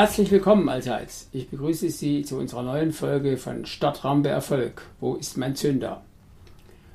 [0.00, 1.28] Herzlich willkommen allseits.
[1.30, 4.80] Ich begrüße Sie zu unserer neuen Folge von Stadtrampe Erfolg.
[4.98, 6.02] Wo ist mein Zünder?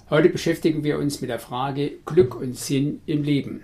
[0.09, 3.62] Heute beschäftigen wir uns mit der Frage Glück und Sinn im Leben.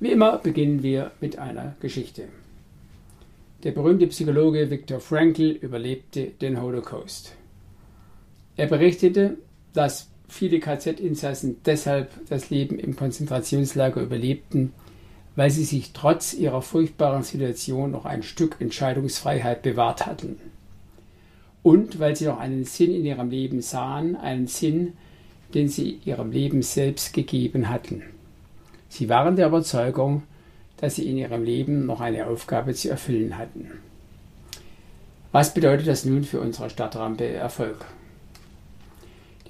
[0.00, 2.24] Wie immer beginnen wir mit einer Geschichte.
[3.62, 7.36] Der berühmte Psychologe Viktor Frankl überlebte den Holocaust.
[8.56, 9.38] Er berichtete,
[9.74, 14.72] dass viele KZ-Insassen deshalb das Leben im Konzentrationslager überlebten,
[15.38, 20.40] weil sie sich trotz ihrer furchtbaren Situation noch ein Stück Entscheidungsfreiheit bewahrt hatten.
[21.62, 24.94] Und weil sie noch einen Sinn in ihrem Leben sahen, einen Sinn,
[25.54, 28.02] den sie ihrem Leben selbst gegeben hatten.
[28.88, 30.24] Sie waren der Überzeugung,
[30.78, 33.70] dass sie in ihrem Leben noch eine Aufgabe zu erfüllen hatten.
[35.30, 37.84] Was bedeutet das nun für unsere Stadtrampe Erfolg?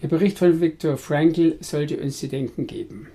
[0.02, 3.08] Der Bericht von Viktor Frankl sollte uns zu denken geben.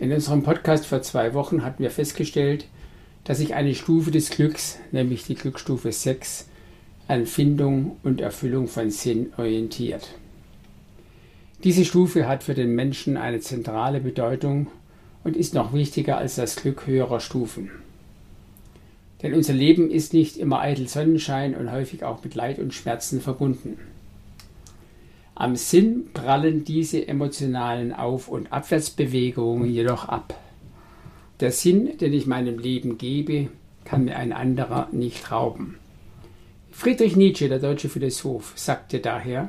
[0.00, 2.64] In unserem Podcast vor zwei Wochen hatten wir festgestellt,
[3.24, 6.48] dass sich eine Stufe des Glücks, nämlich die Glücksstufe 6,
[7.06, 10.08] an Findung und Erfüllung von Sinn orientiert.
[11.64, 14.68] Diese Stufe hat für den Menschen eine zentrale Bedeutung
[15.22, 17.70] und ist noch wichtiger als das Glück höherer Stufen.
[19.20, 23.20] Denn unser Leben ist nicht immer eitel Sonnenschein und häufig auch mit Leid und Schmerzen
[23.20, 23.76] verbunden.
[25.40, 30.38] Am Sinn prallen diese emotionalen Auf- und Abwärtsbewegungen jedoch ab.
[31.40, 33.48] Der Sinn, den ich meinem Leben gebe,
[33.86, 35.78] kann mir ein anderer nicht rauben.
[36.70, 39.48] Friedrich Nietzsche, der deutsche Philosoph, sagte daher,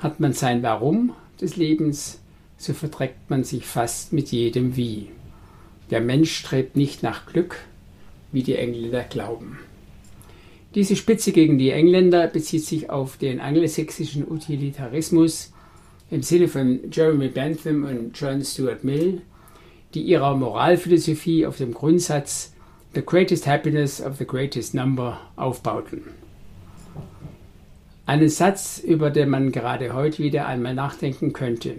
[0.00, 2.18] hat man sein Warum des Lebens,
[2.58, 5.10] so verträgt man sich fast mit jedem Wie.
[5.90, 7.60] Der Mensch strebt nicht nach Glück,
[8.32, 9.60] wie die Engländer glauben.
[10.74, 15.52] Diese Spitze gegen die Engländer bezieht sich auf den angelsächsischen Utilitarismus
[16.10, 19.22] im Sinne von Jeremy Bentham und John Stuart Mill,
[19.94, 22.52] die ihrer Moralphilosophie auf dem Grundsatz
[22.94, 26.02] The greatest happiness of the greatest number aufbauten.
[28.06, 31.74] Einen Satz, über den man gerade heute wieder einmal nachdenken könnte.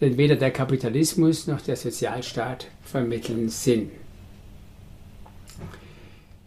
[0.00, 3.90] Denn weder der Kapitalismus noch der Sozialstaat vermitteln Sinn.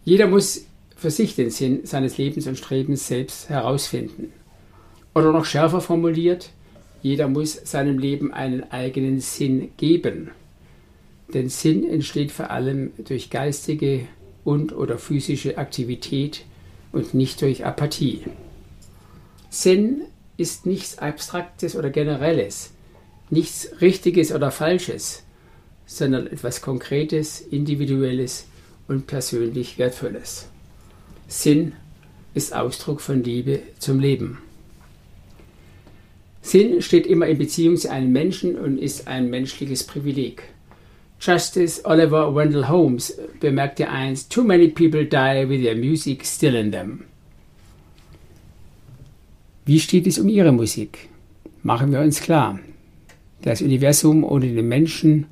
[0.05, 0.65] Jeder muss
[1.03, 4.31] für sich den Sinn seines Lebens und Strebens selbst herausfinden.
[5.13, 6.51] Oder noch schärfer formuliert,
[7.01, 10.31] jeder muss seinem Leben einen eigenen Sinn geben.
[11.33, 14.07] Denn Sinn entsteht vor allem durch geistige
[14.45, 16.45] und oder physische Aktivität
[16.93, 18.21] und nicht durch Apathie.
[19.49, 20.03] Sinn
[20.37, 22.71] ist nichts Abstraktes oder Generelles,
[23.29, 25.23] nichts Richtiges oder Falsches,
[25.85, 28.45] sondern etwas Konkretes, Individuelles
[28.87, 30.47] und persönlich Wertvolles.
[31.33, 31.73] Sinn
[32.35, 34.37] ist Ausdruck von Liebe zum Leben.
[36.43, 40.43] Sinn steht immer in Beziehung zu einem Menschen und ist ein menschliches Privileg.
[41.19, 46.71] Justice Oliver Wendell Holmes bemerkte einst, Too many people die with their music still in
[46.71, 47.05] them.
[49.65, 51.09] Wie steht es um Ihre Musik?
[51.63, 52.59] Machen wir uns klar.
[53.41, 55.25] Das Universum ohne den Menschen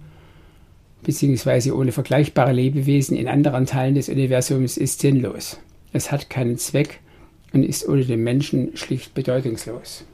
[1.03, 1.71] bzw.
[1.71, 5.59] ohne vergleichbare Lebewesen in anderen Teilen des Universums ist sinnlos.
[5.93, 6.99] Es hat keinen Zweck
[7.53, 10.05] und ist ohne den Menschen schlicht bedeutungslos.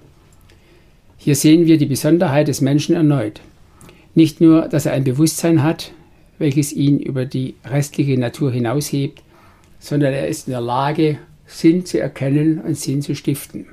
[1.17, 3.41] Hier sehen wir die Besonderheit des Menschen erneut.
[4.15, 5.91] Nicht nur, dass er ein Bewusstsein hat,
[6.39, 9.21] welches ihn über die restliche Natur hinaushebt,
[9.79, 13.67] sondern er ist in der Lage, Sinn zu erkennen und Sinn zu stiften.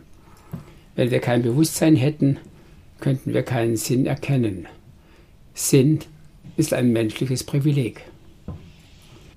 [0.97, 2.38] Wenn wir kein Bewusstsein hätten,
[3.00, 4.66] könnten wir keinen Sinn erkennen.
[5.54, 6.00] Sinn
[6.56, 8.03] ist ein menschliches Privileg.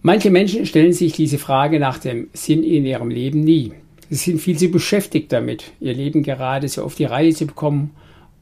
[0.07, 3.73] Manche Menschen stellen sich diese Frage nach dem Sinn in ihrem Leben nie.
[4.09, 7.91] Sie sind viel zu beschäftigt damit, ihr Leben gerade so auf die Reihe zu bekommen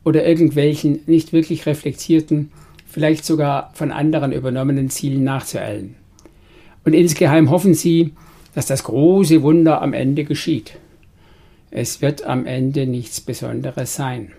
[0.04, 2.52] oder irgendwelchen nicht wirklich reflektierten,
[2.86, 5.96] vielleicht sogar von anderen übernommenen Zielen nachzueilen.
[6.84, 8.14] Und insgeheim hoffen sie,
[8.54, 10.74] dass das große Wunder am Ende geschieht.
[11.72, 14.34] Es wird am Ende nichts Besonderes sein.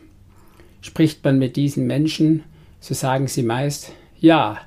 [0.81, 2.45] Spricht man mit diesen Menschen,
[2.79, 3.91] so sagen sie meist,
[4.21, 4.61] ja,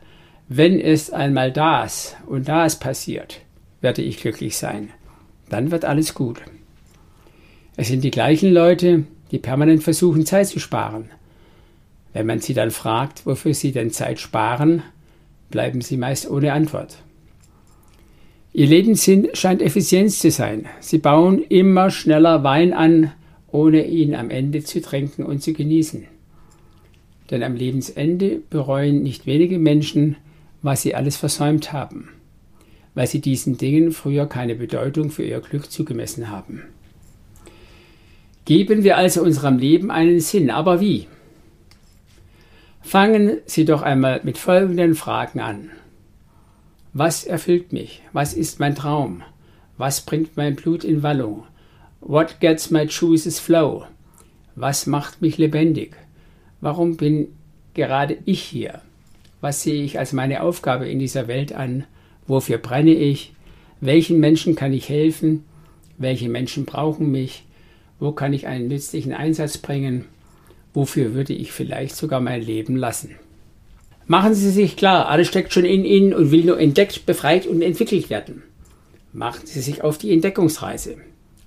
[0.52, 3.42] wenn es einmal das und das passiert,
[3.82, 4.90] werde ich glücklich sein.
[5.48, 6.42] Dann wird alles gut.
[7.78, 11.12] Es sind die gleichen Leute, die permanent versuchen, Zeit zu sparen.
[12.14, 14.82] Wenn man sie dann fragt, wofür sie denn Zeit sparen,
[15.52, 16.98] bleiben sie meist ohne Antwort.
[18.52, 20.66] Ihr Lebenssinn scheint Effizienz zu sein.
[20.80, 23.12] Sie bauen immer schneller Wein an,
[23.52, 26.06] ohne ihn am Ende zu tränken und zu genießen.
[27.30, 30.16] Denn am Lebensende bereuen nicht wenige Menschen,
[30.62, 32.10] was sie alles versäumt haben,
[32.94, 36.64] weil sie diesen Dingen früher keine Bedeutung für ihr Glück zugemessen haben.
[38.46, 41.08] Geben wir also unserem Leben einen Sinn, aber wie?
[42.82, 45.70] Fangen Sie doch einmal mit folgenden Fragen an.
[46.94, 48.02] Was erfüllt mich?
[48.14, 49.22] Was ist mein Traum?
[49.78, 51.44] Was bringt mein Blut in Wallung?
[52.02, 53.86] What gets my juices flow?
[54.56, 55.96] Was macht mich lebendig?
[56.62, 57.28] Warum bin
[57.76, 58.82] gerade ich hier?
[59.42, 61.86] Was sehe ich als meine Aufgabe in dieser Welt an?
[62.28, 63.34] Wofür brenne ich?
[63.82, 65.46] Welchen Menschen kann ich helfen?
[65.98, 67.46] Welche Menschen brauchen mich?
[68.00, 70.06] Wo kann ich einen nützlichen Einsatz bringen?
[70.74, 73.16] Wofür würde ich vielleicht sogar mein Leben lassen?
[74.08, 77.62] Machen Sie sich klar, alles steckt schon in Ihnen und will nur entdeckt, befreit und
[77.62, 78.44] entwickelt werden.
[79.14, 80.98] Machen Sie sich auf die Entdeckungsreise.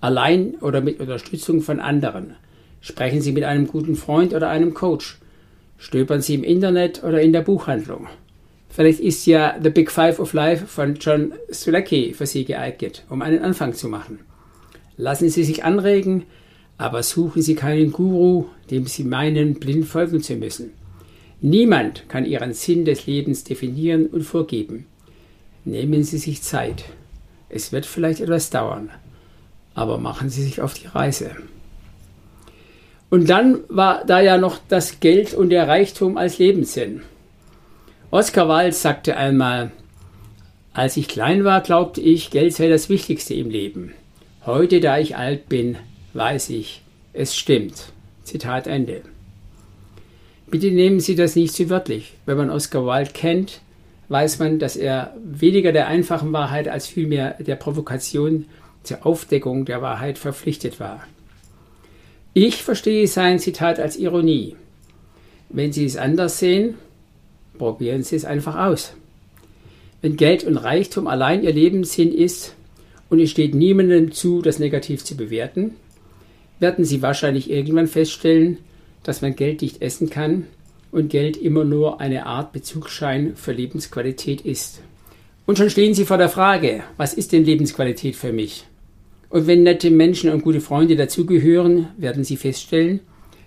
[0.01, 2.35] Allein oder mit Unterstützung von anderen.
[2.81, 5.19] Sprechen Sie mit einem guten Freund oder einem Coach.
[5.83, 8.07] Stöbern Sie im Internet oder in der Buchhandlung.
[8.69, 13.21] Vielleicht ist ja The Big Five of Life von John Strelacki für Sie geeignet, um
[13.21, 14.21] einen Anfang zu machen.
[14.97, 16.23] Lassen Sie sich anregen,
[16.79, 20.71] aber suchen Sie keinen Guru, dem Sie meinen, blind folgen zu müssen.
[21.41, 24.87] Niemand kann Ihren Sinn des Lebens definieren und vorgeben.
[25.65, 26.85] Nehmen Sie sich Zeit.
[27.49, 28.91] Es wird vielleicht etwas dauern,
[29.75, 31.33] aber machen Sie sich auf die Reise.
[33.13, 37.03] Und dann war da ja noch das Geld und der Reichtum als Lebenssinn.
[38.11, 39.71] Oscar Wilde sagte einmal,
[40.73, 43.93] als ich klein war, glaubte ich, Geld sei das Wichtigste im Leben.
[44.47, 45.77] Heute, da ich alt bin,
[46.15, 46.81] weiß ich,
[47.13, 47.93] es stimmt.
[48.25, 49.03] Zitat Ende.
[50.47, 52.15] Bitte nehmen Sie das nicht zu wörtlich.
[52.25, 53.61] Wenn man Oscar Wilde kennt,
[54.09, 58.47] weiß man, dass er weniger der einfachen Wahrheit als vielmehr der Provokation
[58.85, 61.03] zur Aufdeckung der Wahrheit verpflichtet war.
[62.35, 64.57] Ich verstehe sein Zitat als Ironie.
[65.51, 66.77] Wenn Sie es anders sehen,
[67.59, 68.95] probieren Sie es einfach aus.
[70.01, 72.55] Wenn Geld und Reichtum allein Ihr Lebenssinn ist
[73.11, 75.75] und es steht niemandem zu, das negativ zu bewerten,
[76.59, 78.57] werden Sie wahrscheinlich irgendwann feststellen,
[79.03, 80.47] dass man Geld nicht essen kann
[80.91, 84.81] und Geld immer nur eine Art Bezugsschein für Lebensqualität ist.
[85.45, 88.65] Und schon stehen Sie vor der Frage, was ist denn Lebensqualität für mich?
[89.33, 93.01] Und wenn nette Menschen und gute Freunde dazugehören, werden Sie feststellen,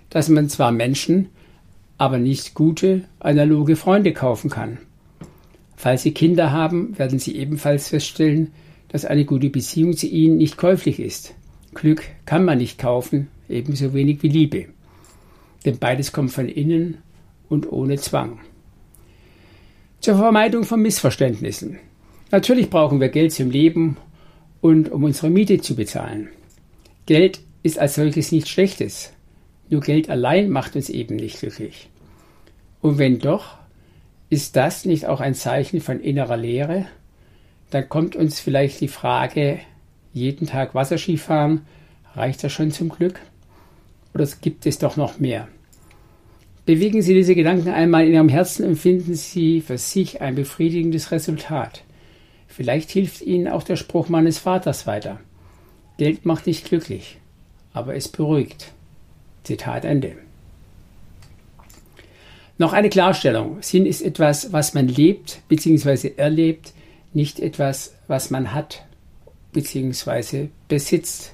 [0.09, 1.29] dass man zwar Menschen,
[1.97, 4.79] aber nicht gute, analoge Freunde kaufen kann.
[5.77, 8.51] Falls Sie Kinder haben, werden Sie ebenfalls feststellen,
[8.89, 11.33] dass eine gute Beziehung zu ihnen nicht käuflich ist.
[11.73, 14.65] Glück kann man nicht kaufen, ebenso wenig wie Liebe
[15.65, 16.99] denn beides kommt von innen
[17.49, 18.39] und ohne Zwang.
[19.99, 21.79] Zur Vermeidung von Missverständnissen.
[22.31, 23.97] Natürlich brauchen wir Geld zum Leben
[24.65, 26.29] und um unsere Miete zu bezahlen.
[27.05, 29.13] Geld ist als solches nichts Schlechtes.
[29.69, 31.87] Nur Geld allein macht uns eben nicht glücklich.
[32.81, 33.59] Und wenn doch,
[34.31, 36.87] ist das nicht auch ein Zeichen von innerer Leere?
[37.69, 39.59] Dann kommt uns vielleicht die Frage,
[40.13, 41.61] jeden Tag Wasserski fahren,
[42.15, 43.19] reicht das schon zum Glück?
[44.15, 45.47] Oder gibt es doch noch mehr?
[46.65, 51.11] Bewegen Sie diese Gedanken einmal in Ihrem Herzen und finden Sie für sich ein befriedigendes
[51.11, 51.83] Resultat.
[52.47, 55.19] Vielleicht hilft Ihnen auch der Spruch meines Vaters weiter.
[55.97, 57.17] Geld macht nicht glücklich,
[57.73, 58.73] aber es beruhigt.
[59.43, 60.17] Zitat Ende.
[62.57, 63.61] Noch eine Klarstellung.
[63.61, 66.13] Sinn ist etwas, was man lebt bzw.
[66.15, 66.73] erlebt,
[67.13, 68.85] nicht etwas, was man hat
[69.51, 70.49] bzw.
[70.67, 71.33] besitzt.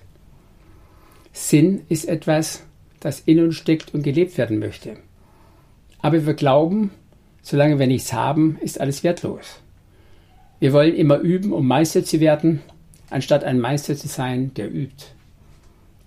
[1.31, 2.63] Sinn ist etwas,
[2.99, 4.97] das in uns steckt und gelebt werden möchte.
[6.01, 6.91] Aber wir glauben,
[7.41, 9.59] solange wir nichts haben, ist alles wertlos.
[10.61, 12.61] Wir wollen immer üben, um Meister zu werden,
[13.09, 15.05] anstatt ein Meister zu sein, der übt.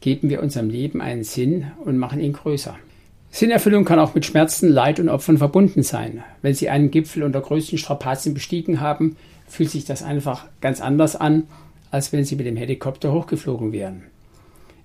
[0.00, 2.76] Geben wir unserem Leben einen Sinn und machen ihn größer.
[3.32, 6.23] Sinnerfüllung kann auch mit Schmerzen, Leid und Opfern verbunden sein.
[6.40, 9.16] Wenn Sie einen Gipfel unter größten Strapazen bestiegen haben,
[9.49, 11.49] fühlt sich das einfach ganz anders an,
[11.90, 14.04] als wenn Sie mit dem Helikopter hochgeflogen wären.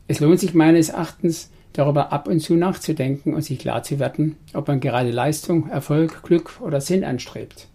[0.08, 4.36] Es lohnt sich meines Erachtens, darüber ab und zu nachzudenken und sich klar zu werden,
[4.56, 7.68] ob man gerade Leistung, Erfolg, Glück oder Sinn anstrebt.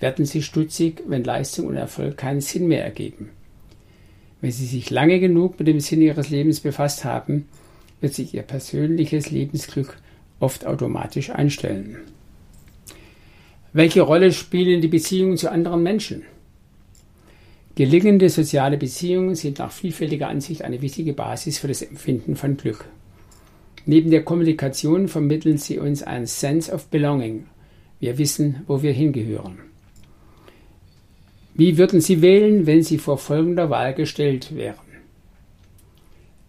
[0.00, 3.28] Werden Sie stutzig, wenn Leistung und Erfolg keinen Sinn mehr ergeben.
[4.40, 7.46] Wenn Sie sich lange genug mit dem Sinn Ihres Lebens befasst haben,
[8.00, 9.98] wird sich Ihr persönliches Lebensglück
[10.40, 11.98] oft automatisch einstellen.
[13.72, 16.22] Welche Rolle spielen die Beziehungen zu anderen Menschen?
[17.76, 22.86] Gelingende soziale Beziehungen sind nach vielfältiger Ansicht eine wichtige Basis für das Empfinden von Glück.
[23.86, 27.46] Neben der Kommunikation vermitteln sie uns ein Sense of Belonging.
[28.00, 29.69] Wir wissen, wo wir hingehören.
[31.54, 34.78] Wie würden Sie wählen, wenn Sie vor folgender Wahl gestellt wären?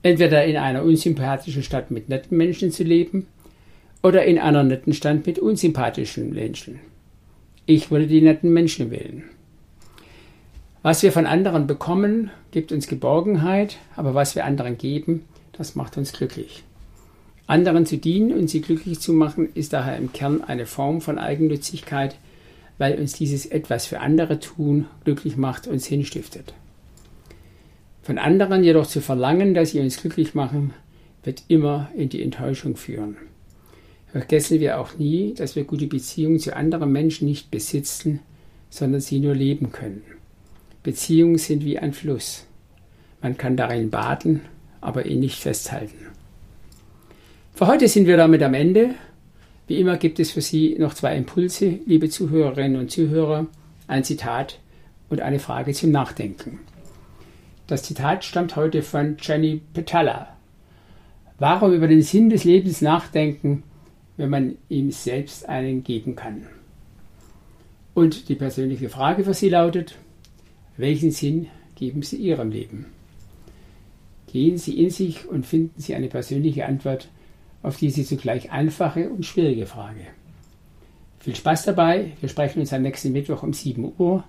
[0.03, 3.27] Entweder in einer unsympathischen Stadt mit netten Menschen zu leben
[4.03, 6.79] oder in einer netten Stadt mit unsympathischen Menschen.
[7.65, 9.23] Ich würde die netten Menschen wählen.
[10.81, 15.97] Was wir von anderen bekommen, gibt uns Geborgenheit, aber was wir anderen geben, das macht
[15.97, 16.63] uns glücklich.
[17.45, 21.19] Anderen zu dienen und sie glücklich zu machen, ist daher im Kern eine Form von
[21.19, 22.15] Eigennützigkeit,
[22.77, 26.53] weil uns dieses etwas für andere tun glücklich macht und Sinn stiftet.
[28.01, 30.73] Von anderen jedoch zu verlangen, dass sie uns glücklich machen,
[31.23, 33.17] wird immer in die Enttäuschung führen.
[34.11, 38.19] Vergessen wir auch nie, dass wir gute Beziehungen zu anderen Menschen nicht besitzen,
[38.69, 40.01] sondern sie nur leben können.
[40.83, 42.45] Beziehungen sind wie ein Fluss.
[43.21, 44.41] Man kann darin baden,
[44.81, 46.07] aber ihn nicht festhalten.
[47.53, 48.95] Für heute sind wir damit am Ende.
[49.71, 53.47] Wie immer gibt es für Sie noch zwei Impulse, liebe Zuhörerinnen und Zuhörer,
[53.87, 54.59] ein Zitat
[55.07, 56.59] und eine Frage zum Nachdenken.
[57.67, 60.35] Das Zitat stammt heute von Jenny Petala.
[61.39, 63.63] Warum über den Sinn des Lebens nachdenken,
[64.17, 66.47] wenn man ihm selbst einen geben kann?
[67.93, 69.95] Und die persönliche Frage für Sie lautet,
[70.75, 72.87] welchen Sinn geben Sie Ihrem Leben?
[74.27, 77.07] Gehen Sie in sich und finden Sie eine persönliche Antwort
[77.63, 80.01] auf diese zugleich einfache und schwierige Frage.
[81.19, 82.13] Viel Spaß dabei.
[82.19, 84.23] Wir sprechen uns am nächsten Mittwoch um 7 Uhr.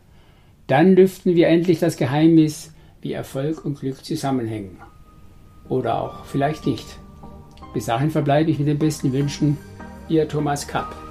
[0.66, 4.76] Dann lüften wir endlich das Geheimnis wie Erfolg und Glück zusammenhängen.
[5.68, 6.86] Oder auch vielleicht nicht.
[7.72, 9.56] Bis dahin verbleibe ich mit den besten Wünschen.
[10.08, 11.01] Ihr Thomas Kapp.